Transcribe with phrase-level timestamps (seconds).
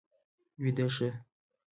[0.61, 1.09] ويده شه.